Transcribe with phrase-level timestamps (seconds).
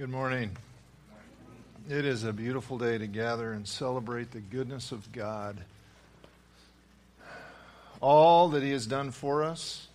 [0.00, 0.56] Good morning.
[1.90, 5.58] It is a beautiful day to gather and celebrate the goodness of God.
[8.00, 9.88] All that He has done for us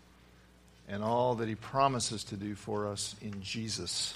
[0.87, 4.13] and all that He promises to do for us in Jesus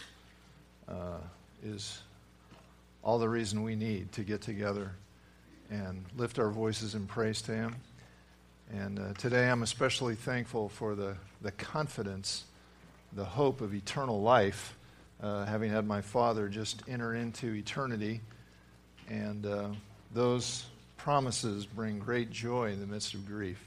[0.88, 1.18] uh,
[1.66, 2.00] is
[3.02, 4.92] all the reason we need to get together
[5.72, 7.76] and lift our voices in praise to Him.
[8.72, 12.44] And uh, today I'm especially thankful for the, the confidence,
[13.12, 14.76] the hope of eternal life
[15.22, 18.22] uh, having had my father just enter into eternity.
[19.10, 19.70] And uh,
[20.14, 20.66] those
[20.98, 23.64] promises bring great joy in the midst of grief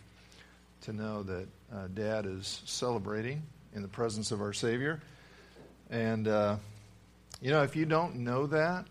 [0.83, 3.43] to know that uh, dad is celebrating
[3.75, 5.01] in the presence of our Savior.
[5.91, 6.57] And, uh,
[7.41, 8.87] you know, if you don't know that,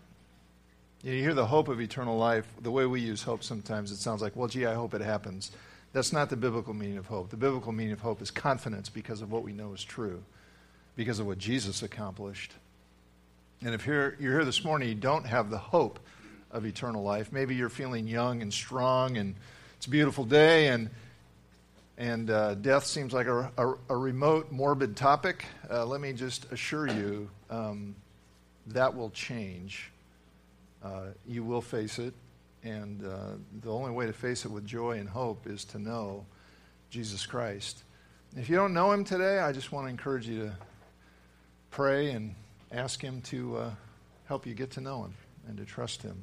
[1.02, 4.22] you hear the hope of eternal life, the way we use hope sometimes, it sounds
[4.22, 5.50] like, well, gee, I hope it happens.
[5.92, 7.30] That's not the biblical meaning of hope.
[7.30, 10.22] The biblical meaning of hope is confidence because of what we know is true
[10.96, 12.52] because of what Jesus accomplished.
[13.64, 16.00] And if you're, you're here this morning, you don't have the hope
[16.50, 17.32] of eternal life.
[17.32, 19.34] Maybe you're feeling young and strong, and
[19.76, 20.90] it's a beautiful day, and
[21.98, 25.44] and uh, death seems like a, a, a remote, morbid topic.
[25.70, 27.94] Uh, let me just assure you um,
[28.68, 29.90] that will change.
[30.82, 32.14] Uh, you will face it,
[32.64, 36.24] and uh, the only way to face it with joy and hope is to know
[36.90, 37.84] Jesus Christ.
[38.36, 40.56] If you don't know him today, I just want to encourage you to
[41.72, 42.34] pray and
[42.70, 43.70] ask Him to uh,
[44.26, 45.14] help you get to know Him
[45.48, 46.22] and to trust Him.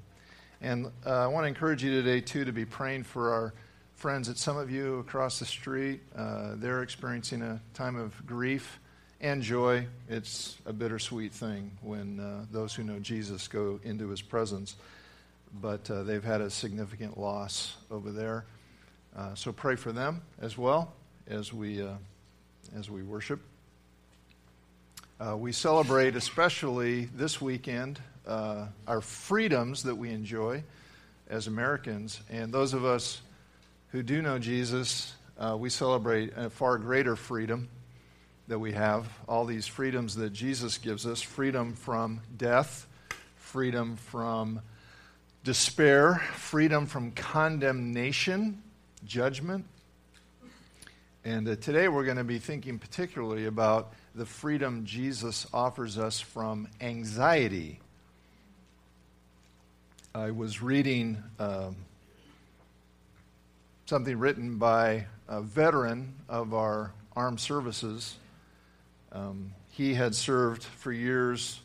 [0.61, 3.53] And uh, I want to encourage you today, too, to be praying for our
[3.95, 8.79] friends that some of you across the street, uh, they're experiencing a time of grief
[9.21, 9.87] and joy.
[10.07, 14.75] It's a bittersweet thing when uh, those who know Jesus go into His presence,
[15.59, 18.45] but uh, they've had a significant loss over there.
[19.17, 20.93] Uh, so pray for them as well
[21.27, 21.83] as we,
[22.77, 23.41] as we worship.
[25.21, 30.63] Uh, we celebrate, especially this weekend, uh, our freedoms that we enjoy
[31.29, 32.21] as Americans.
[32.29, 33.19] And those of us
[33.89, 37.67] who do know Jesus, uh, we celebrate a far greater freedom
[38.47, 39.07] that we have.
[39.27, 42.87] All these freedoms that Jesus gives us freedom from death,
[43.35, 44.61] freedom from
[45.43, 48.63] despair, freedom from condemnation,
[49.03, 49.65] judgment.
[51.25, 56.19] And uh, today we're going to be thinking particularly about the freedom Jesus offers us
[56.19, 57.79] from anxiety.
[60.13, 61.75] I was reading um,
[63.85, 68.15] something written by a veteran of our armed services.
[69.11, 71.59] Um, he had served for years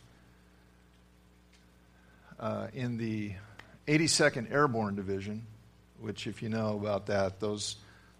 [2.38, 3.32] uh, in the
[3.88, 5.46] 82nd Airborne Division,
[6.00, 7.76] which, if you know about that, those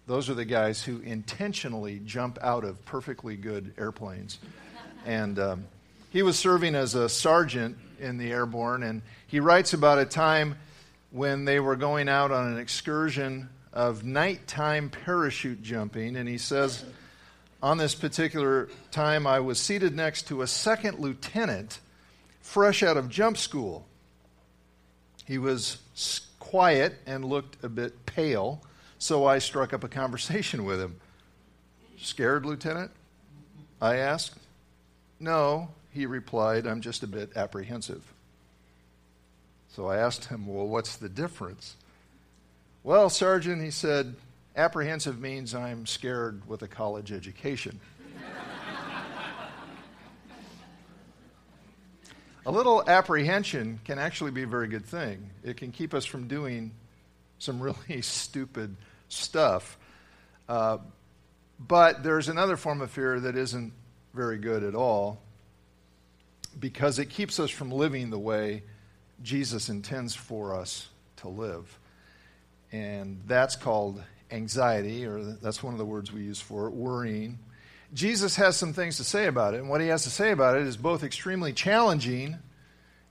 [0.07, 4.39] those are the guys who intentionally jump out of perfectly good airplanes.
[5.05, 5.65] And um,
[6.11, 10.57] he was serving as a sergeant in the airborne, and he writes about a time
[11.11, 16.83] when they were going out on an excursion of nighttime parachute jumping, and he says,
[17.61, 21.79] on this particular time, I was seated next to a second lieutenant
[22.41, 23.85] fresh out of jump school.
[25.25, 25.77] He was
[26.39, 28.61] quiet and looked a bit pale.
[29.05, 30.95] So I struck up a conversation with him.
[31.99, 32.89] Scared, Lieutenant?
[33.79, 34.39] I asked.
[35.19, 38.01] No, he replied, I'm just a bit apprehensive.
[39.69, 41.75] So I asked him, Well, what's the difference?
[42.83, 44.15] Well, Sergeant, he said,
[44.55, 47.79] apprehensive means I'm scared with a college education.
[52.43, 55.29] a little apprehension can actually be a very good thing.
[55.43, 56.71] It can keep us from doing
[57.37, 58.75] some really stupid
[59.09, 59.77] stuff.
[60.47, 60.77] Uh,
[61.59, 63.73] but there's another form of fear that isn't
[64.13, 65.21] very good at all
[66.59, 68.63] because it keeps us from living the way
[69.21, 71.79] Jesus intends for us to live.
[72.71, 74.01] And that's called
[74.31, 77.39] anxiety, or that's one of the words we use for it, worrying.
[77.93, 80.57] Jesus has some things to say about it, and what he has to say about
[80.57, 82.37] it is both extremely challenging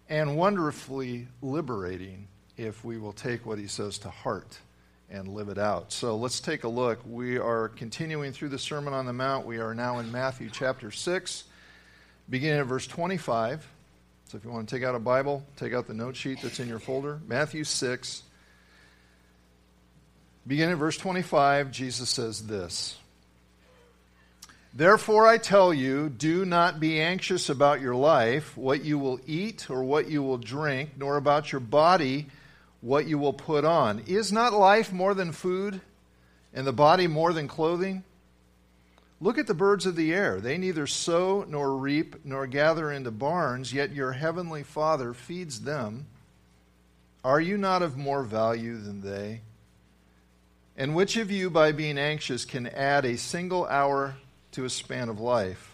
[0.09, 4.59] and wonderfully liberating if we will take what he says to heart
[5.15, 5.93] and live it out.
[5.93, 6.99] So let's take a look.
[7.07, 9.47] We are continuing through the Sermon on the Mount.
[9.47, 11.45] We are now in Matthew chapter 6,
[12.29, 13.65] beginning at verse 25.
[14.29, 16.59] So if you want to take out a Bible, take out the note sheet that's
[16.59, 17.21] in your folder.
[17.29, 18.25] Matthew 6,
[20.49, 22.99] beginning at verse 25, Jesus says this.
[24.75, 29.71] Therefore, I tell you, do not be anxious about your life, what you will eat
[29.71, 32.27] or what you will drink, nor about your body
[32.85, 34.03] what you will put on.
[34.07, 35.81] Is not life more than food,
[36.53, 38.05] and the body more than clothing?
[39.23, 40.39] Look at the birds of the air.
[40.39, 46.05] They neither sow nor reap nor gather into barns, yet your heavenly Father feeds them.
[47.25, 49.41] Are you not of more value than they?
[50.77, 54.17] And which of you, by being anxious, can add a single hour
[54.53, 55.74] to a span of life?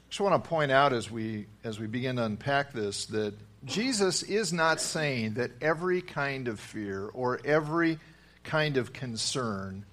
[0.11, 4.23] just want to point out as we as we begin to unpack this that Jesus
[4.23, 7.97] is not saying that every kind of fear or every
[8.43, 9.85] kind of concern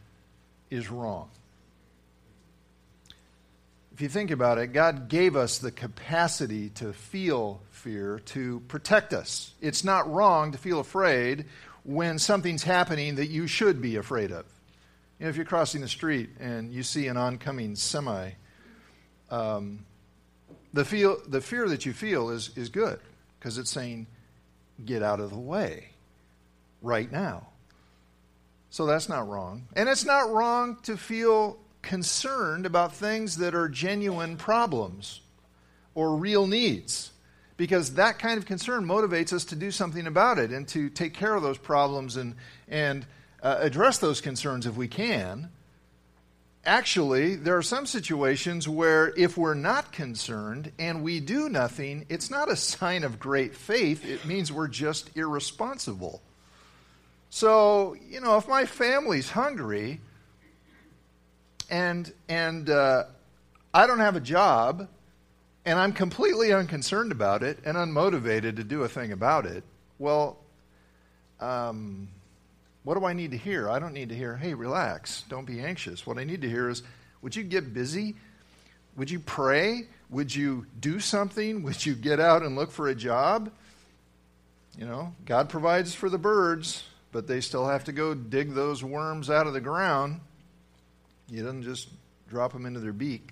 [0.70, 1.31] is wrong.
[3.93, 9.12] If you think about it, God gave us the capacity to feel fear to protect
[9.12, 9.53] us.
[9.61, 11.44] It's not wrong to feel afraid
[11.85, 14.47] when something's happening that you should be afraid of.
[15.21, 18.31] You know, if you're crossing the street and you see an oncoming semi,
[19.31, 19.85] um,
[20.73, 23.00] the, feel, the fear that you feel is, is good
[23.38, 24.06] because it's saying,
[24.85, 25.91] get out of the way
[26.82, 27.49] right now.
[28.70, 29.67] So that's not wrong.
[29.75, 35.20] And it's not wrong to feel concerned about things that are genuine problems
[35.94, 37.12] or real needs
[37.56, 41.14] because that kind of concern motivates us to do something about it and to take
[41.14, 42.35] care of those problems and,
[42.69, 43.05] and
[43.43, 45.50] uh, address those concerns if we can.
[46.69, 52.31] Actually, there are some situations where if we're not concerned and we do nothing, it's
[52.31, 54.05] not a sign of great faith.
[54.05, 56.20] It means we're just irresponsible.
[57.31, 60.03] So, you know, if my family's hungry
[61.70, 63.05] and, and uh,
[63.73, 64.88] I don't have a job
[65.64, 69.64] and I'm completely unconcerned about it and unmotivated to do a thing about it,
[69.99, 70.37] well,
[71.41, 72.09] um,
[72.84, 73.69] what do I need to hear?
[73.69, 76.06] I don't need to hear, hey, relax, don't be anxious.
[76.06, 76.82] What I need to hear is,
[77.22, 78.16] would you get busy?
[78.96, 79.88] Would you pray?
[80.10, 81.62] Would you do something?
[81.64, 83.50] Would you get out and look for a job?
[84.76, 88.84] You know, God provides for the birds but they still have to go dig those
[88.84, 90.20] worms out of the ground.
[91.30, 91.88] He doesn't just
[92.28, 93.30] drop them into their beak.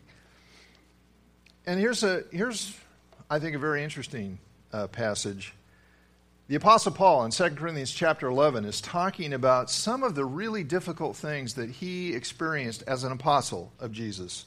[1.67, 2.77] And here's a here's
[3.29, 4.39] I think a very interesting
[4.73, 5.53] uh, passage.
[6.49, 10.63] The apostle Paul in 2 Corinthians chapter 11 is talking about some of the really
[10.63, 14.47] difficult things that he experienced as an apostle of Jesus.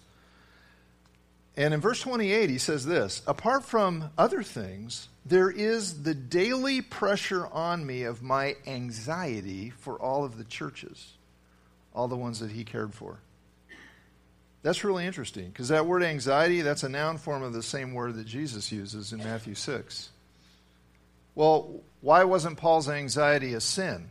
[1.57, 6.79] And in verse 28 he says this, apart from other things, there is the daily
[6.79, 11.15] pressure on me of my anxiety for all of the churches,
[11.93, 13.19] all the ones that he cared for.
[14.61, 18.15] That's really interesting because that word anxiety, that's a noun form of the same word
[18.15, 20.11] that Jesus uses in Matthew 6.
[21.35, 24.09] Well, why wasn't Paul's anxiety a sin?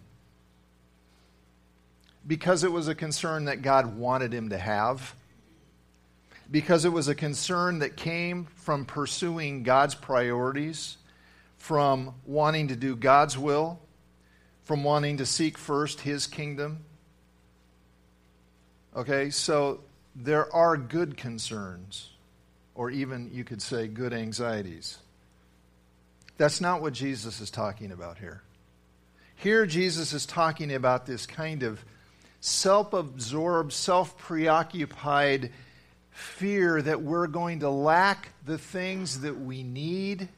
[2.27, 5.15] Because it was a concern that God wanted him to have
[6.51, 10.97] because it was a concern that came from pursuing God's priorities
[11.59, 13.79] from wanting to do God's will,
[14.65, 16.85] from wanting to seek first His kingdom.
[18.97, 19.81] Okay, so
[20.15, 22.11] there are good concerns,
[22.75, 24.99] or even you could say good anxieties.
[26.39, 28.43] That's not what Jesus is talking about here.
[29.35, 31.85] Here, Jesus is talking about this kind of
[32.41, 35.53] self absorbed, self preoccupied
[36.11, 40.29] fear that we're going to lack the things that we need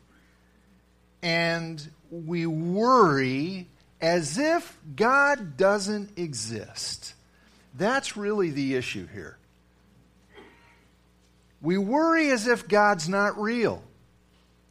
[1.22, 3.68] and we worry
[4.00, 7.14] as if God doesn't exist.
[7.76, 9.38] That's really the issue here.
[11.62, 13.82] We worry as if God's not real.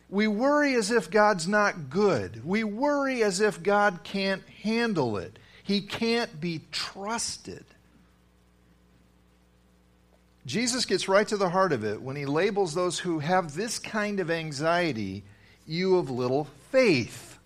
[0.10, 2.44] We worry as if God's not good.
[2.46, 5.38] We worry as if God can't handle it.
[5.63, 7.63] He can't be trusted.
[10.46, 13.78] Jesus gets right to the heart of it when he labels those who have this
[13.78, 15.24] kind of anxiety
[15.68, 17.38] you of little faith.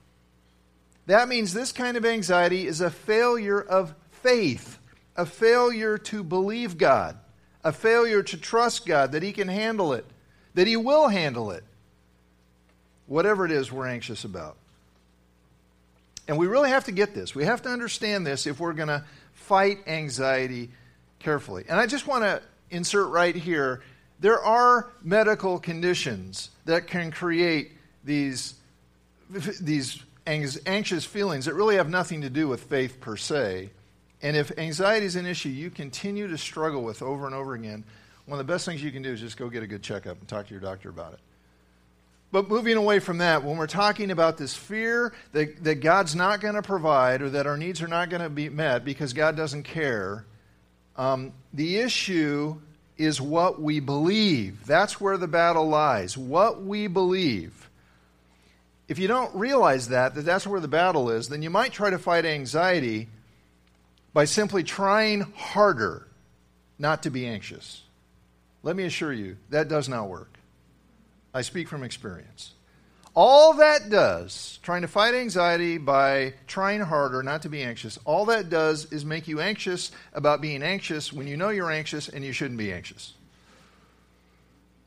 [1.08, 4.79] That means this kind of anxiety is a failure of faith.
[5.15, 7.17] a failure to believe God,
[7.63, 10.05] a failure to trust God that He can handle it,
[10.53, 11.63] that He will handle it.
[13.07, 14.55] Whatever it is we're anxious about.
[16.27, 17.36] And we really have to get this.
[17.36, 20.69] We have to understand this if we're going to fight anxiety
[21.19, 21.65] carefully.
[21.67, 23.81] And I just want to insert right here
[24.19, 27.74] there are medical conditions that can create
[28.05, 28.53] these,
[29.29, 33.69] these anxious feelings that really have nothing to do with faith per se.
[34.22, 37.83] And if anxiety is an issue you continue to struggle with over and over again,
[38.25, 40.17] one of the best things you can do is just go get a good checkup
[40.17, 41.19] and talk to your doctor about it.
[42.33, 46.41] But moving away from that, when we're talking about this fear that, that God's not
[46.41, 49.35] going to provide or that our needs are not going to be met because God
[49.35, 50.25] doesn't care,
[50.97, 52.59] um, the issue
[52.97, 54.65] is what we believe.
[54.65, 56.17] That's where the battle lies.
[56.17, 57.69] What we believe.
[58.87, 61.91] If you don't realize that, that that's where the battle is, then you might try
[61.91, 63.09] to fight anxiety
[64.11, 66.07] by simply trying harder
[66.79, 67.83] not to be anxious.
[68.63, 70.32] Let me assure you, that does not work.
[71.33, 72.53] I speak from experience.
[73.15, 78.25] All that does, trying to fight anxiety by trying harder not to be anxious, all
[78.25, 82.23] that does is make you anxious about being anxious when you know you're anxious and
[82.23, 83.13] you shouldn't be anxious.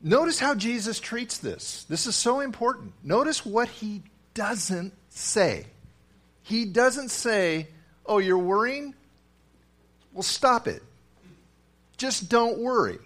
[0.01, 1.85] Notice how Jesus treats this.
[1.85, 2.93] This is so important.
[3.01, 5.65] Notice what he doesn't say.
[6.43, 7.67] He doesn't say,
[8.05, 8.93] Oh, you're worrying?
[10.13, 10.81] Well, stop it.
[11.97, 12.99] Just don't worry.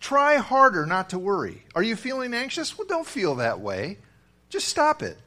[0.00, 1.64] Try harder not to worry.
[1.74, 2.76] Are you feeling anxious?
[2.76, 3.98] Well, don't feel that way.
[4.48, 5.18] Just stop it.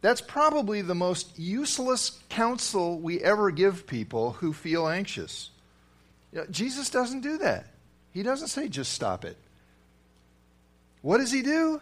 [0.00, 5.50] That's probably the most useless counsel we ever give people who feel anxious.
[6.32, 7.66] You know, Jesus doesn't do that.
[8.12, 9.36] He doesn't say just stop it.
[11.02, 11.80] What does he do?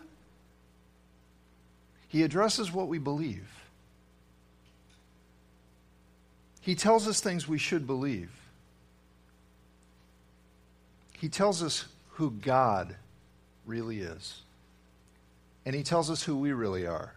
[2.09, 3.49] He addresses what we believe.
[6.61, 8.31] He tells us things we should believe.
[11.19, 12.97] He tells us who God
[13.65, 14.43] really is.
[15.65, 17.13] And he tells us who we really are.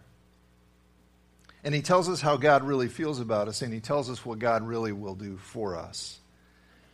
[1.62, 4.38] And he tells us how God really feels about us, and he tells us what
[4.38, 6.18] God really will do for us.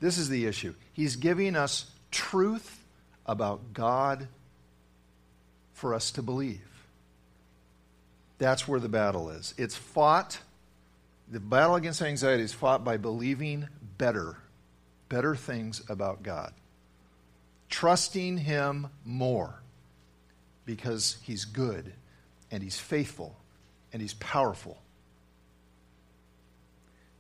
[0.00, 0.74] This is the issue.
[0.92, 2.84] He's giving us truth
[3.24, 4.26] about God
[5.72, 6.60] for us to believe.
[8.38, 9.54] That's where the battle is.
[9.56, 10.40] It's fought,
[11.30, 14.36] the battle against anxiety is fought by believing better,
[15.08, 16.52] better things about God
[17.68, 19.62] trusting Him more
[20.64, 21.92] because He's good
[22.50, 23.36] and He's faithful
[23.92, 24.78] and He's powerful.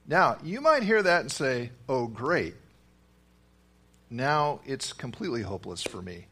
[0.08, 2.54] Now, you might hear that and say, oh, great.
[4.08, 6.26] Now it's completely hopeless for me.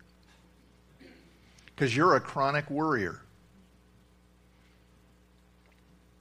[1.67, 3.21] Because you're a chronic worrier.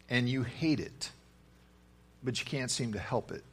[0.09, 1.11] And you hate it,
[2.23, 3.43] but you can't seem to help it.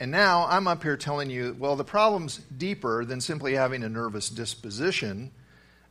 [0.00, 3.88] And now I'm up here telling you, well, the problem's deeper than simply having a
[3.88, 5.32] nervous disposition.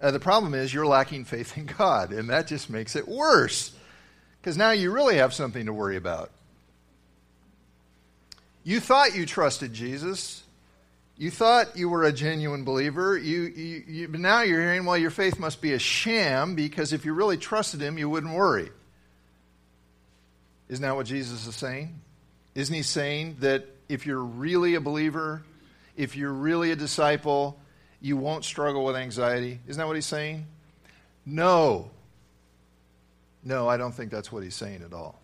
[0.02, 3.74] Uh, the problem is you're lacking faith in God, and that just makes it worse.
[4.40, 6.32] Because now you really have something to worry about.
[8.64, 10.44] You thought you trusted Jesus.
[11.18, 13.18] You thought you were a genuine believer.
[13.18, 17.06] You, you, you, now you're hearing, well, your faith must be a sham because if
[17.06, 18.70] you really trusted him, you wouldn't worry.
[20.70, 22.00] Isn't that what Jesus is saying?
[22.56, 25.44] Isn't he saying that if you're really a believer,
[25.96, 27.60] if you're really a disciple,
[28.02, 29.60] you won't struggle with anxiety.
[29.68, 30.46] Isn't that what he's saying?
[31.26, 31.90] No.
[33.44, 35.22] No, I don't think that's what he's saying at all.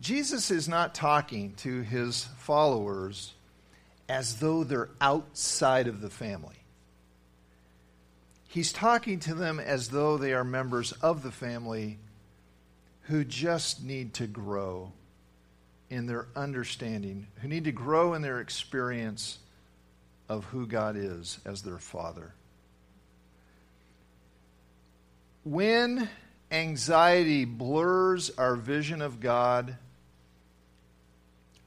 [0.00, 3.34] Jesus is not talking to his followers
[4.08, 6.54] as though they're outside of the family.
[8.48, 11.98] He's talking to them as though they are members of the family
[13.02, 14.92] who just need to grow
[15.90, 19.38] in their understanding, who need to grow in their experience
[20.28, 22.34] of who God is as their Father.
[25.44, 26.08] When
[26.50, 29.76] anxiety blurs our vision of God,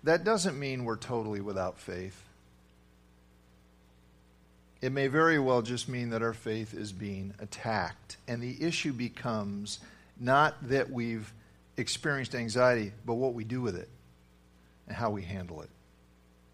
[0.03, 2.21] that doesn't mean we're totally without faith.
[4.81, 8.17] It may very well just mean that our faith is being attacked.
[8.27, 9.79] And the issue becomes
[10.19, 11.31] not that we've
[11.77, 13.89] experienced anxiety, but what we do with it
[14.91, 15.69] and how we handle it,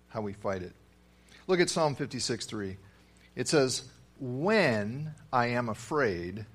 [0.10, 0.74] how we fight it.
[1.48, 2.78] Look at Psalm 56 3.
[3.36, 3.82] It says,
[4.20, 6.46] When I am afraid,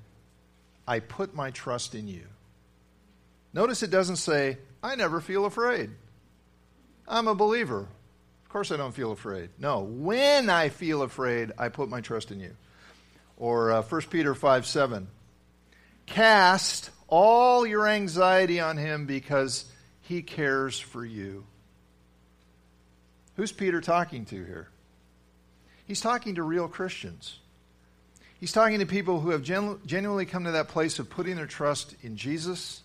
[0.86, 2.22] I put my trust in you.
[3.52, 5.90] Notice it doesn't say, I never feel afraid.
[7.08, 7.88] I'm a believer.
[8.44, 9.50] Of course, I don't feel afraid.
[9.58, 12.54] No, when I feel afraid, I put my trust in you.
[13.36, 15.08] Or uh, 1 Peter 5 7.
[16.06, 19.64] Cast all your anxiety on him because
[20.02, 21.44] he cares for you.
[23.36, 24.68] Who's Peter talking to here?
[25.86, 27.38] He's talking to real Christians.
[28.38, 31.46] He's talking to people who have genu- genuinely come to that place of putting their
[31.46, 32.82] trust in Jesus,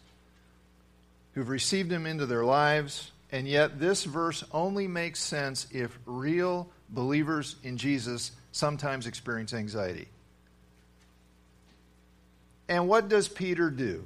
[1.34, 6.70] who've received him into their lives, and yet this verse only makes sense if real
[6.90, 10.08] believers in Jesus sometimes experience anxiety.
[12.70, 14.06] And what does Peter do?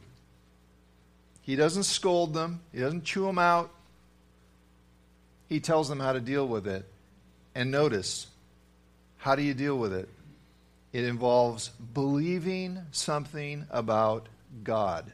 [1.41, 3.71] He doesn't scold them, he doesn't chew them out.
[5.51, 6.85] He tells them how to deal with it.
[7.53, 8.27] And notice,
[9.17, 10.07] how do you deal with it?
[10.93, 14.29] It involves believing something about
[14.63, 15.11] God.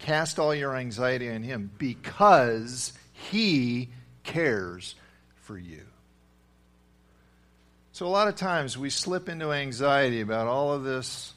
[0.00, 3.88] Cast all your anxiety on Him because He
[4.22, 4.94] cares
[5.36, 5.84] for you.
[7.92, 11.32] So, a lot of times we slip into anxiety about all of this,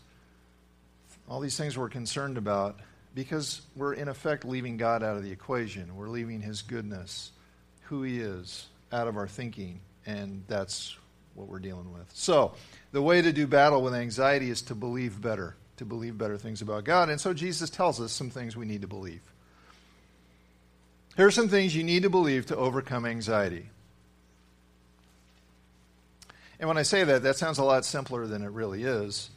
[1.30, 2.78] all these things we're concerned about,
[3.16, 5.96] because we're in effect leaving God out of the equation.
[5.96, 7.32] We're leaving His goodness,
[7.84, 10.96] who He is, out of our thinking, and that's
[11.34, 12.12] what we're dealing with.
[12.14, 12.54] So,
[12.92, 16.62] the way to do battle with anxiety is to believe better, to believe better things
[16.62, 17.10] about God.
[17.10, 19.22] And so, Jesus tells us some things we need to believe.
[21.16, 23.70] Here are some things you need to believe to overcome anxiety.
[26.60, 29.30] And when I say that, that sounds a lot simpler than it really is.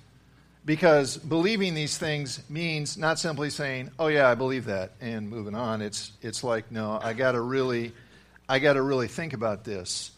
[0.68, 5.54] Because believing these things means not simply saying, "Oh yeah, I believe that," and moving
[5.54, 5.80] on.
[5.80, 7.94] It's it's like, no, I got to really
[8.50, 10.10] I got to really think about this.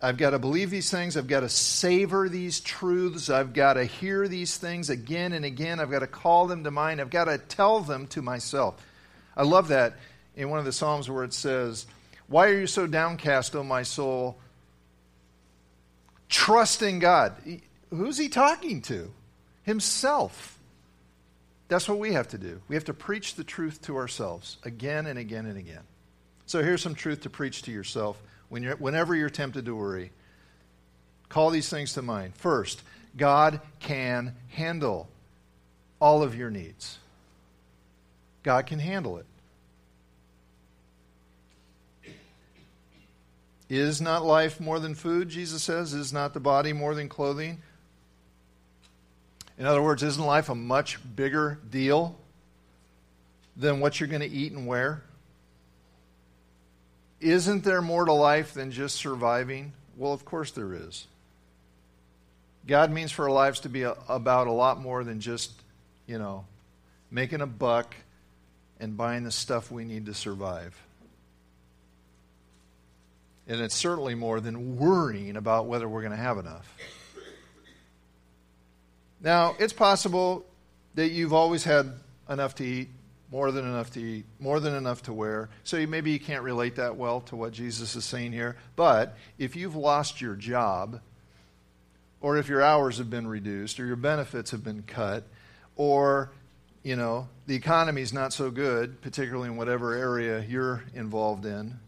[0.00, 1.16] I've got to believe these things.
[1.16, 3.28] I've got to savor these truths.
[3.28, 5.80] I've got to hear these things again and again.
[5.80, 7.00] I've got to call them to mind.
[7.00, 8.80] I've got to tell them to myself.
[9.36, 9.96] I love that
[10.36, 11.86] in one of the Psalms where it says,
[12.28, 14.38] Why are you so downcast, O my soul?
[16.28, 17.34] Trust in God.
[17.90, 19.12] Who's he talking to?
[19.68, 20.58] Himself.
[21.68, 22.62] That's what we have to do.
[22.68, 25.82] We have to preach the truth to ourselves again and again and again.
[26.46, 30.10] So here's some truth to preach to yourself when you're, whenever you're tempted to worry.
[31.28, 32.34] Call these things to mind.
[32.34, 32.82] First,
[33.14, 35.06] God can handle
[36.00, 36.98] all of your needs.
[38.42, 39.26] God can handle it.
[43.68, 45.92] Is not life more than food, Jesus says?
[45.92, 47.60] Is not the body more than clothing?
[49.58, 52.16] In other words, isn't life a much bigger deal
[53.56, 55.02] than what you're going to eat and wear?
[57.20, 59.72] Isn't there more to life than just surviving?
[59.96, 61.08] Well, of course there is.
[62.68, 65.50] God means for our lives to be a, about a lot more than just,
[66.06, 66.44] you know,
[67.10, 67.96] making a buck
[68.78, 70.80] and buying the stuff we need to survive.
[73.48, 76.70] And it's certainly more than worrying about whether we're going to have enough.
[79.20, 80.46] Now, it's possible
[80.94, 81.92] that you've always had
[82.28, 82.88] enough to eat,
[83.30, 85.48] more than enough to eat, more than enough to wear.
[85.64, 88.56] So maybe you can't relate that well to what Jesus is saying here.
[88.76, 91.00] But if you've lost your job,
[92.20, 95.24] or if your hours have been reduced, or your benefits have been cut,
[95.76, 96.32] or
[96.82, 101.78] you know the economy's not so good, particularly in whatever area you're involved in,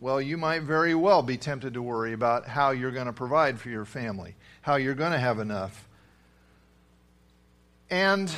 [0.00, 3.58] well, you might very well be tempted to worry about how you're going to provide
[3.60, 5.87] for your family, how you're going to have enough.
[7.90, 8.30] And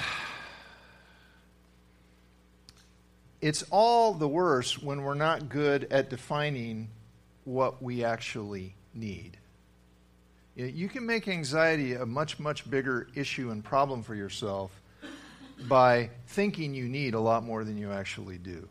[3.41, 6.89] it's all the worse when we're not good at defining
[7.45, 9.39] what we actually need.
[10.55, 14.71] You can make anxiety a much, much bigger issue and problem for yourself
[15.69, 18.69] by thinking you need a lot more than you actually do.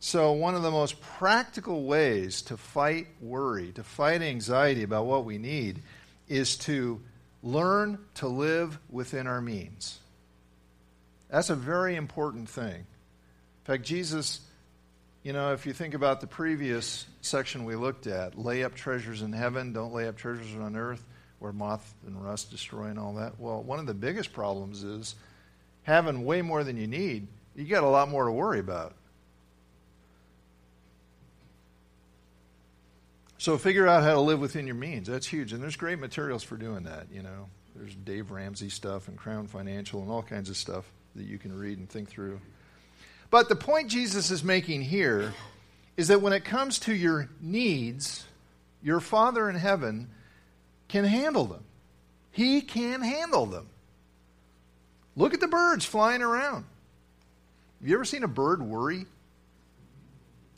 [0.00, 5.24] So, one of the most practical ways to fight worry, to fight anxiety about what
[5.24, 5.82] we need,
[6.28, 7.00] is to
[7.42, 9.98] learn to live within our means.
[11.30, 12.74] That's a very important thing.
[12.74, 14.40] In fact, Jesus,
[15.22, 19.22] you know, if you think about the previous section we looked at, lay up treasures
[19.22, 21.04] in heaven, don't lay up treasures on earth
[21.38, 23.38] where moth and rust destroy and all that.
[23.38, 25.14] Well, one of the biggest problems is
[25.82, 28.94] having way more than you need, you got a lot more to worry about.
[33.38, 35.06] So figure out how to live within your means.
[35.06, 35.52] That's huge.
[35.52, 37.48] And there's great materials for doing that, you know.
[37.76, 41.56] There's Dave Ramsey stuff and Crown Financial and all kinds of stuff that you can
[41.56, 42.40] read and think through.
[43.30, 45.32] But the point Jesus is making here
[45.96, 48.24] is that when it comes to your needs,
[48.82, 50.08] your Father in heaven
[50.88, 51.62] can handle them.
[52.32, 53.68] He can handle them.
[55.14, 56.64] Look at the birds flying around.
[57.80, 59.06] Have you ever seen a bird worry?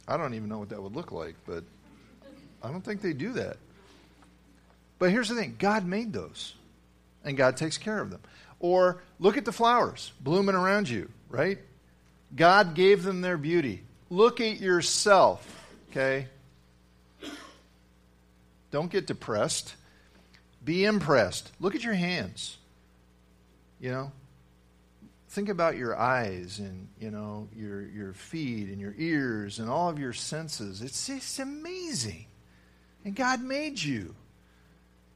[0.09, 1.65] I don't even know what that would look like, but
[2.63, 3.57] I don't think they do that.
[4.99, 6.55] But here's the thing God made those,
[7.25, 8.21] and God takes care of them.
[8.61, 11.59] Or look at the flowers blooming around you, right?
[12.37, 13.83] God gave them their beauty.
[14.11, 15.47] look at yourself,
[15.91, 16.29] okay?
[18.71, 19.75] Don't get depressed.
[20.65, 21.51] Be impressed.
[21.59, 22.59] Look at your hands.
[23.81, 24.13] You know,
[25.31, 29.89] think about your eyes and you know your your feet and your ears and all
[29.89, 30.83] of your senses.
[30.83, 32.27] It's it's amazing.
[33.05, 34.15] And God made you.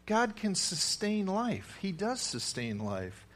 [0.06, 1.78] God can sustain life.
[1.80, 3.26] He does sustain life.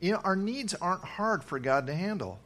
[0.00, 2.38] You know, our needs aren't hard for God to handle.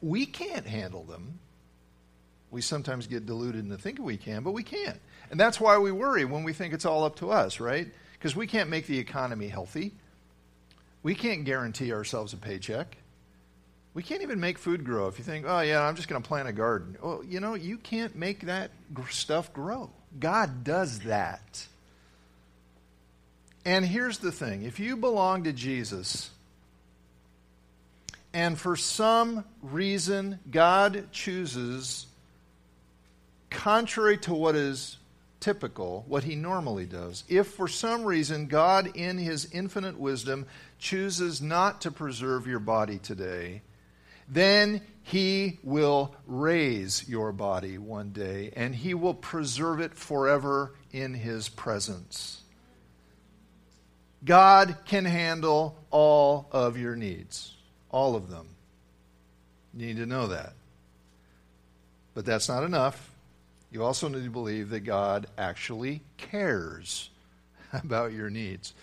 [0.00, 1.38] We can't handle them.
[2.50, 5.00] We sometimes get deluded into thinking we can, but we can't.
[5.30, 7.88] And that's why we worry when we think it's all up to us, right?
[8.12, 9.92] Because we can't make the economy healthy.
[11.02, 12.96] We can't guarantee ourselves a paycheck.
[13.94, 15.08] We can't even make food grow.
[15.08, 16.96] If you think, oh, yeah, I'm just going to plant a garden.
[17.02, 18.70] Well, you know, you can't make that
[19.10, 19.90] stuff grow.
[20.18, 21.66] God does that.
[23.64, 26.30] And here's the thing if you belong to Jesus,
[28.32, 32.06] and for some reason God chooses,
[33.50, 34.96] contrary to what is
[35.38, 40.46] typical, what he normally does, if for some reason God, in his infinite wisdom,
[40.78, 43.62] chooses not to preserve your body today,
[44.28, 51.14] then he will raise your body one day and he will preserve it forever in
[51.14, 52.40] his presence.
[54.24, 57.56] God can handle all of your needs,
[57.90, 58.48] all of them.
[59.74, 60.52] You need to know that.
[62.14, 63.10] But that's not enough.
[63.70, 67.10] You also need to believe that God actually cares
[67.72, 68.74] about your needs.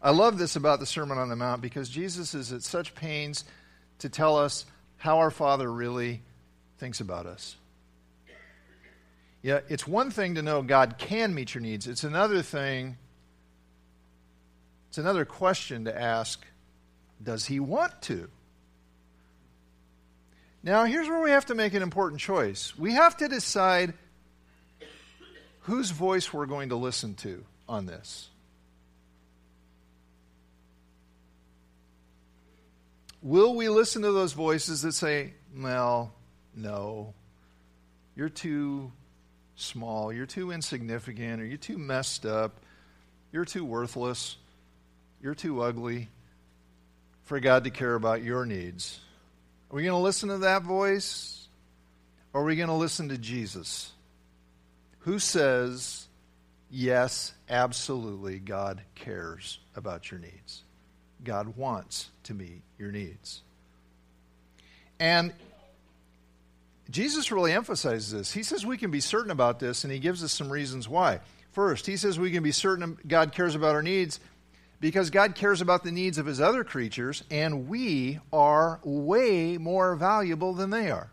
[0.00, 3.44] I love this about the Sermon on the Mount because Jesus is at such pains
[4.02, 4.66] to tell us
[4.98, 6.22] how our Father really
[6.78, 7.56] thinks about us.
[9.42, 11.88] Yeah, it's one thing to know God can meet your needs.
[11.88, 12.96] It's another thing
[14.92, 16.44] it's another question to ask
[17.22, 18.28] does he want to?
[20.62, 22.76] Now, here's where we have to make an important choice.
[22.76, 23.94] We have to decide
[25.60, 28.28] whose voice we're going to listen to on this.
[33.22, 36.12] Will we listen to those voices that say, well,
[36.56, 37.14] no,
[38.16, 38.90] you're too
[39.54, 42.60] small, you're too insignificant, or you're too messed up,
[43.32, 44.36] you're too worthless?
[45.22, 46.08] You're too ugly
[47.22, 48.98] for God to care about your needs.
[49.70, 51.46] Are we going to listen to that voice?
[52.32, 53.92] Or are we going to listen to Jesus?
[55.00, 56.08] Who says,
[56.70, 60.64] yes, absolutely, God cares about your needs.
[61.24, 63.42] God wants to meet your needs.
[64.98, 65.32] And
[66.90, 68.32] Jesus really emphasizes this.
[68.32, 71.20] He says we can be certain about this, and he gives us some reasons why.
[71.52, 74.20] First, he says we can be certain God cares about our needs
[74.80, 79.94] because God cares about the needs of his other creatures, and we are way more
[79.94, 81.10] valuable than they are.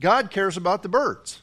[0.00, 1.40] God cares about the birds.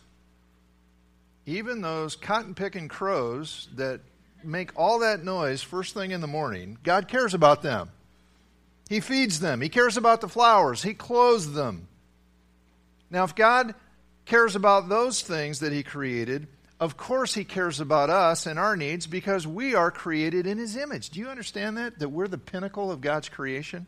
[1.47, 4.01] Even those cotton picking crows that
[4.45, 7.89] make all that noise first thing in the morning, God cares about them.
[8.89, 11.87] He feeds them, He cares about the flowers, He clothes them.
[13.09, 13.75] Now, if God
[14.25, 16.47] cares about those things that He created,
[16.79, 20.75] of course, He cares about us and our needs because we are created in His
[20.75, 21.09] image.
[21.11, 21.99] Do you understand that?
[21.99, 23.85] That we're the pinnacle of God's creation?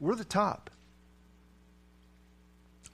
[0.00, 0.70] We're the top.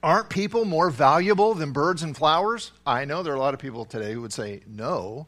[0.01, 2.73] Aren't people more valuable than birds and flowers?
[2.85, 5.27] I know there are a lot of people today who would say no,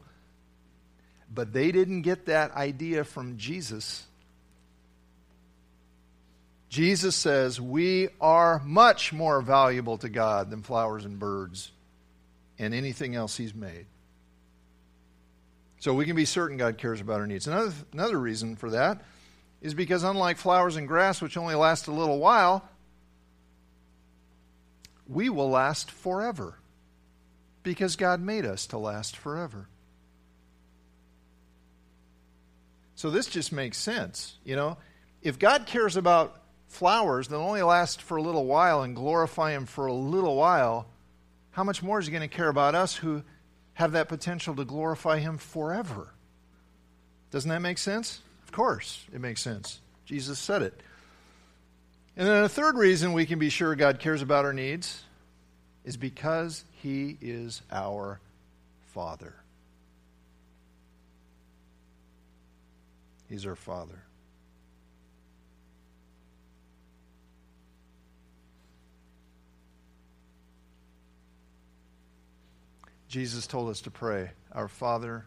[1.32, 4.04] but they didn't get that idea from Jesus.
[6.68, 11.70] Jesus says we are much more valuable to God than flowers and birds
[12.58, 13.86] and anything else He's made.
[15.78, 17.46] So we can be certain God cares about our needs.
[17.46, 19.02] Another, another reason for that
[19.60, 22.68] is because, unlike flowers and grass, which only last a little while,
[25.08, 26.58] we will last forever
[27.62, 29.68] because God made us to last forever.
[32.96, 34.36] So this just makes sense.
[34.44, 34.78] You know,
[35.22, 39.66] if God cares about flowers that only last for a little while and glorify Him
[39.66, 40.88] for a little while,
[41.56, 43.22] how much more is he going to care about us who
[43.72, 46.12] have that potential to glorify him forever?
[47.30, 48.20] Doesn't that make sense?
[48.44, 49.80] Of course, it makes sense.
[50.04, 50.78] Jesus said it.
[52.14, 55.02] And then a third reason we can be sure God cares about our needs
[55.82, 58.20] is because he is our
[58.92, 59.34] Father.
[63.28, 64.02] He's our Father.
[73.08, 75.24] Jesus told us to pray, Our Father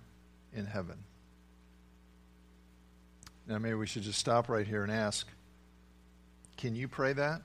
[0.54, 0.98] in heaven.
[3.48, 5.28] Now, maybe we should just stop right here and ask
[6.58, 7.42] Can you pray that?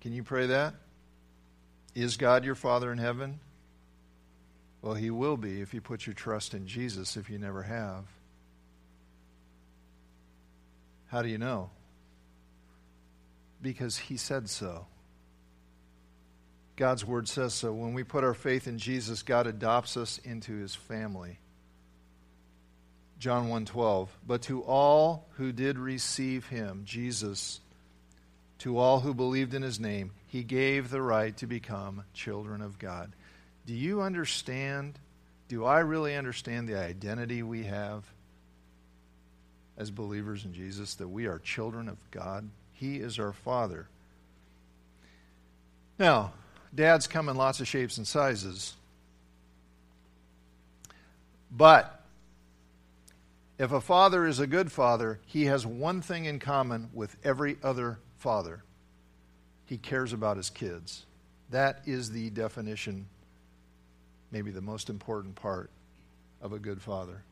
[0.00, 0.74] Can you pray that?
[1.94, 3.40] Is God your Father in heaven?
[4.84, 8.04] Well, He will be if you put your trust in Jesus, if you never have.
[11.06, 11.70] How do you know?
[13.62, 14.84] Because He said so.
[16.76, 17.72] God's Word says so.
[17.72, 21.38] When we put our faith in Jesus, God adopts us into His family.
[23.18, 27.60] John 1:12 But to all who did receive him Jesus
[28.58, 32.78] to all who believed in his name he gave the right to become children of
[32.78, 33.12] God.
[33.66, 34.98] Do you understand?
[35.48, 38.04] Do I really understand the identity we have
[39.76, 42.48] as believers in Jesus that we are children of God?
[42.72, 43.86] He is our father.
[45.98, 46.32] Now,
[46.74, 48.74] dads come in lots of shapes and sizes.
[51.50, 52.02] But
[53.58, 57.56] if a father is a good father, he has one thing in common with every
[57.62, 58.64] other father
[59.66, 61.06] he cares about his kids.
[61.50, 63.06] That is the definition,
[64.34, 65.70] maybe the most important part
[66.42, 67.22] of a good father.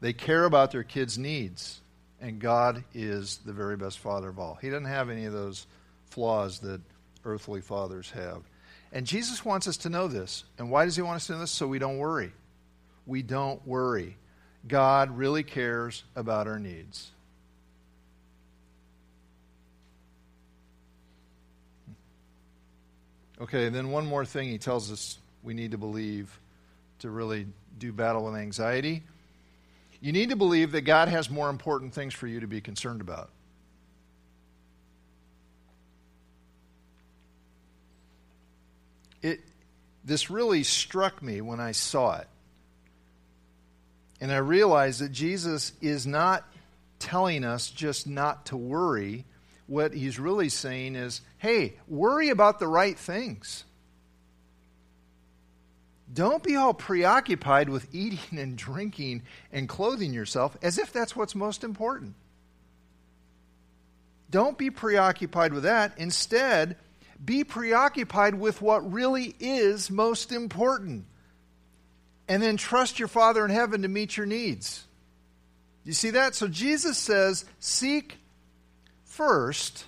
[0.00, 1.80] They care about their kids' needs,
[2.20, 4.56] and God is the very best father of all.
[4.62, 5.66] He doesn't have any of those
[6.06, 6.80] flaws that
[7.24, 8.42] earthly fathers have.
[8.92, 10.44] And Jesus wants us to know this.
[10.58, 11.50] And why does he want us to know this?
[11.50, 12.32] So we don't worry.
[13.04, 14.16] We don't worry.
[14.68, 17.10] God really cares about our needs.
[23.40, 26.38] Okay, then one more thing he tells us we need to believe
[27.00, 27.46] to really
[27.78, 29.02] do battle with anxiety.
[30.00, 33.00] You need to believe that God has more important things for you to be concerned
[33.00, 33.30] about.
[39.22, 39.40] It,
[40.04, 42.28] this really struck me when I saw it.
[44.20, 46.46] And I realized that Jesus is not
[46.98, 49.24] telling us just not to worry.
[49.66, 53.64] What he's really saying is, hey, worry about the right things.
[56.12, 61.34] Don't be all preoccupied with eating and drinking and clothing yourself as if that's what's
[61.34, 62.14] most important.
[64.30, 65.92] Don't be preoccupied with that.
[65.98, 66.76] Instead,
[67.24, 71.04] be preoccupied with what really is most important
[72.28, 74.84] and then trust your Father in heaven to meet your needs.
[75.84, 76.36] You see that?
[76.36, 78.18] So Jesus says, Seek
[79.04, 79.84] first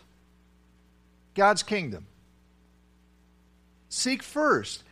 [1.35, 2.06] God's kingdom.
[3.88, 4.82] Seek first.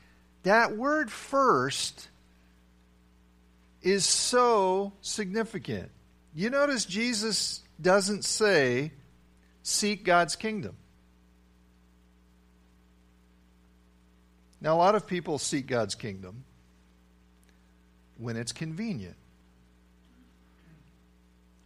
[0.42, 2.08] That word first
[3.82, 5.90] is so significant.
[6.34, 8.92] You notice Jesus doesn't say,
[9.62, 10.74] Seek God's kingdom.
[14.60, 16.44] Now, a lot of people seek God's kingdom
[18.18, 19.16] when it's convenient.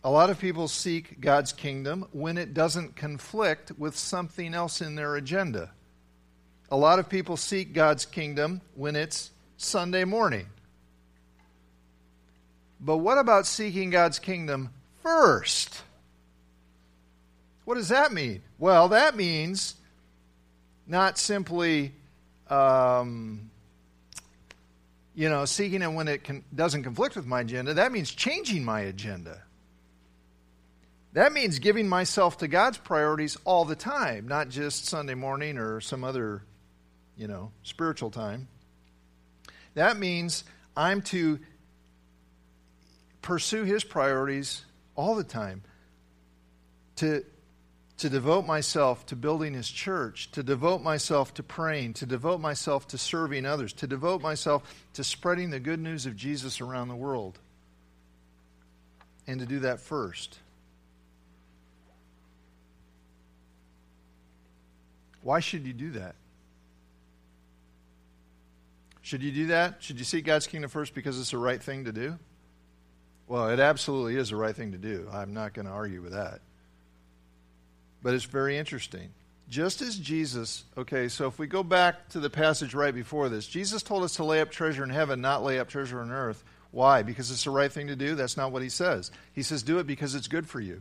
[0.04, 4.94] A lot of people seek God's kingdom when it doesn't conflict with something else in
[4.96, 5.70] their agenda.
[6.70, 10.46] A lot of people seek God's kingdom when it's Sunday morning.
[12.80, 14.70] But what about seeking God's kingdom
[15.02, 15.82] first?
[17.64, 18.42] What does that mean?
[18.58, 19.74] Well, that means
[20.86, 21.92] not simply
[22.50, 23.50] um,
[25.14, 28.64] you know, seeking it when it can, doesn't conflict with my agenda, that means changing
[28.64, 29.42] my agenda.
[31.12, 35.80] That means giving myself to God's priorities all the time, not just Sunday morning or
[35.80, 36.42] some other,
[37.16, 38.48] you know, spiritual time.
[39.74, 40.44] That means
[40.76, 41.38] I'm to
[43.22, 45.62] pursue His priorities all the time,
[46.96, 47.24] to
[47.98, 52.88] to devote myself to building his church, to devote myself to praying, to devote myself
[52.88, 56.96] to serving others, to devote myself to spreading the good news of Jesus around the
[56.96, 57.38] world.
[59.26, 60.38] And to do that first.
[65.22, 66.16] Why should you do that?
[69.04, 69.82] Should you do that?
[69.82, 72.18] Should you seek God's kingdom first because it's the right thing to do?
[73.28, 75.06] Well, it absolutely is the right thing to do.
[75.12, 76.40] I'm not going to argue with that.
[78.02, 79.10] But it's very interesting.
[79.50, 83.46] Just as Jesus, okay, so if we go back to the passage right before this,
[83.46, 86.42] Jesus told us to lay up treasure in heaven, not lay up treasure on earth.
[86.70, 87.02] Why?
[87.02, 88.14] Because it's the right thing to do?
[88.14, 89.10] That's not what he says.
[89.34, 90.80] He says, do it because it's good for you.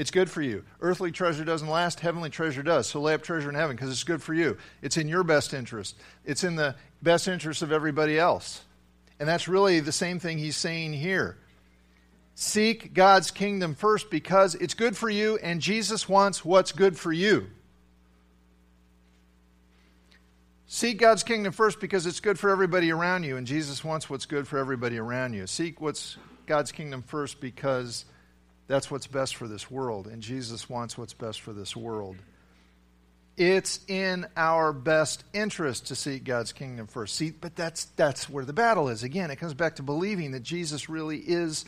[0.00, 0.64] It's good for you.
[0.80, 2.86] Earthly treasure doesn't last, heavenly treasure does.
[2.86, 4.56] So lay up treasure in heaven because it's good for you.
[4.80, 8.62] It's in your best interest, it's in the best interest of everybody else.
[9.18, 11.36] And that's really the same thing he's saying here.
[12.34, 17.12] Seek God's kingdom first because it's good for you and Jesus wants what's good for
[17.12, 17.48] you.
[20.66, 24.24] Seek God's kingdom first because it's good for everybody around you and Jesus wants what's
[24.24, 25.46] good for everybody around you.
[25.46, 28.06] Seek what's God's kingdom first because
[28.70, 32.14] that's what's best for this world, and Jesus wants what's best for this world.
[33.36, 37.16] It's in our best interest to seek God's kingdom first.
[37.16, 39.02] See, but that's that's where the battle is.
[39.02, 41.64] Again, it comes back to believing that Jesus really is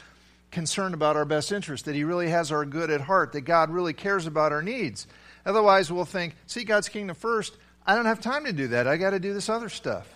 [0.53, 3.71] concerned about our best interest, that he really has our good at heart, that God
[3.71, 5.09] really cares about our needs.
[5.45, 7.57] Otherwise, we'll think, seek God's kingdom first.
[7.85, 8.87] I don't have time to do that.
[8.87, 10.09] I got to do this other stuff.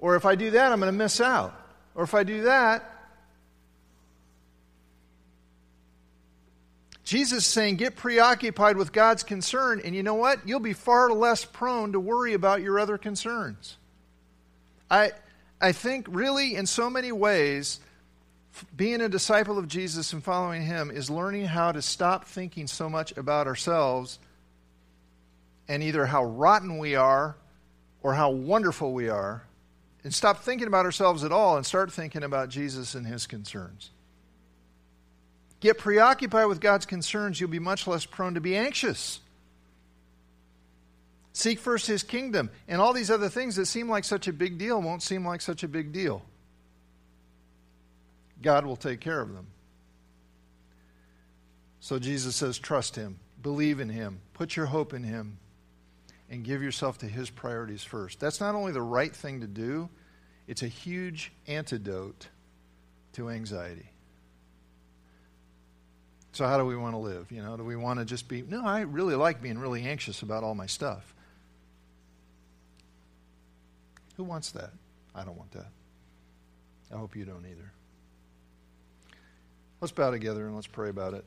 [0.00, 1.54] Or if I do that, I'm going to miss out.
[1.94, 2.99] Or if I do that,
[7.10, 10.46] Jesus is saying, get preoccupied with God's concern, and you know what?
[10.46, 13.78] You'll be far less prone to worry about your other concerns.
[14.88, 15.10] I,
[15.60, 17.80] I think, really, in so many ways,
[18.76, 22.88] being a disciple of Jesus and following him is learning how to stop thinking so
[22.88, 24.20] much about ourselves
[25.66, 27.34] and either how rotten we are
[28.04, 29.42] or how wonderful we are,
[30.04, 33.90] and stop thinking about ourselves at all and start thinking about Jesus and his concerns.
[35.60, 39.20] Get preoccupied with God's concerns, you'll be much less prone to be anxious.
[41.32, 44.58] Seek first his kingdom, and all these other things that seem like such a big
[44.58, 46.22] deal won't seem like such a big deal.
[48.42, 49.46] God will take care of them.
[51.80, 55.38] So Jesus says, trust him, believe in him, put your hope in him,
[56.30, 58.20] and give yourself to his priorities first.
[58.20, 59.88] That's not only the right thing to do,
[60.46, 62.28] it's a huge antidote
[63.12, 63.90] to anxiety.
[66.40, 67.30] So, how do we want to live?
[67.30, 70.22] You know, do we want to just be, no, I really like being really anxious
[70.22, 71.12] about all my stuff.
[74.16, 74.70] Who wants that?
[75.14, 75.66] I don't want that.
[76.90, 77.70] I hope you don't either.
[79.82, 81.26] Let's bow together and let's pray about it.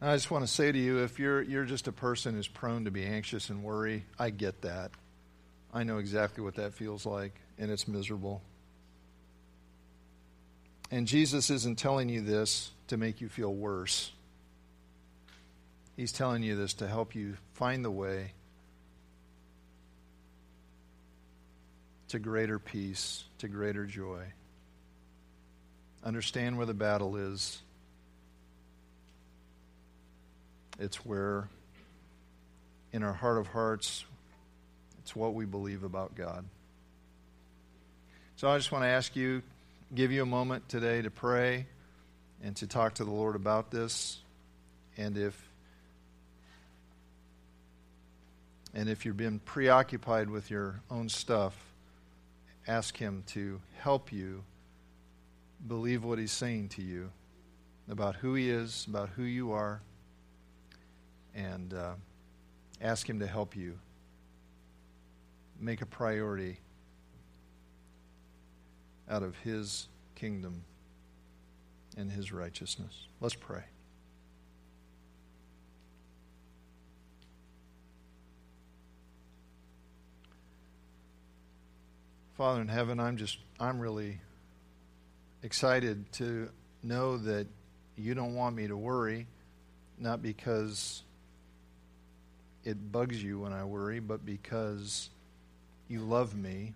[0.00, 2.86] I just want to say to you if you're, you're just a person who's prone
[2.86, 4.92] to be anxious and worry, I get that.
[5.72, 8.42] I know exactly what that feels like, and it's miserable.
[10.90, 14.12] And Jesus isn't telling you this to make you feel worse.
[15.96, 18.32] He's telling you this to help you find the way
[22.08, 24.24] to greater peace, to greater joy.
[26.04, 27.62] Understand where the battle is.
[30.78, 31.48] It's where,
[32.92, 34.04] in our heart of hearts,
[35.02, 36.44] it's what we believe about God.
[38.36, 39.42] So I just want to ask you,
[39.92, 41.66] give you a moment today to pray
[42.42, 44.20] and to talk to the Lord about this.
[44.96, 45.48] And if
[48.74, 51.54] and if you've been preoccupied with your own stuff,
[52.68, 54.44] ask Him to help you
[55.66, 57.10] believe what He's saying to you
[57.90, 59.82] about who He is, about who you are,
[61.34, 61.94] and uh,
[62.80, 63.78] ask Him to help you
[65.62, 66.58] make a priority
[69.08, 70.64] out of His kingdom
[71.96, 73.06] and His righteousness.
[73.20, 73.62] Let's pray.
[82.36, 84.18] Father in heaven, I'm just, I'm really
[85.44, 86.48] excited to
[86.82, 87.46] know that
[87.96, 89.28] you don't want me to worry,
[89.96, 91.02] not because
[92.64, 95.10] it bugs you when I worry, but because
[95.92, 96.72] you love me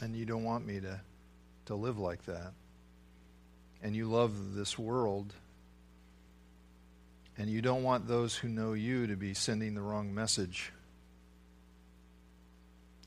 [0.00, 1.00] and you don't want me to,
[1.66, 2.52] to live like that.
[3.82, 5.32] And you love this world
[7.36, 10.72] and you don't want those who know you to be sending the wrong message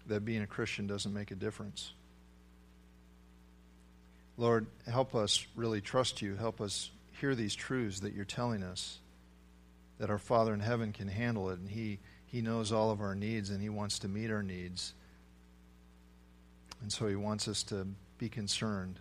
[0.07, 1.91] that being a Christian doesn't make a difference.
[4.37, 6.35] Lord, help us really trust you.
[6.35, 6.89] Help us
[7.19, 8.99] hear these truths that you're telling us,
[9.99, 11.99] that our Father in heaven can handle it, and He,
[12.31, 14.93] he knows all of our needs, and He wants to meet our needs.
[16.81, 17.85] And so He wants us to
[18.17, 18.99] be concerned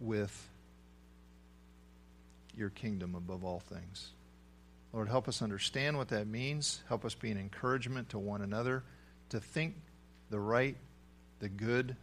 [0.00, 0.48] with
[2.56, 4.10] your kingdom above all things.
[4.92, 6.82] Lord, help us understand what that means.
[6.88, 8.82] Help us be an encouragement to one another
[9.28, 9.76] to think
[10.30, 10.76] the right,
[11.38, 11.94] the good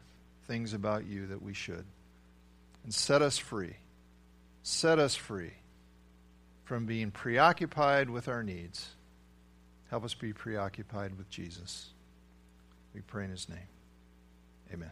[0.47, 1.83] things about you that we should.
[2.85, 3.75] And set us free.
[4.63, 5.51] Set us free
[6.65, 8.89] from being preoccupied with our needs.
[9.89, 11.91] Help us be preoccupied with Jesus.
[12.93, 13.59] We pray in his name.
[14.73, 14.91] Amen.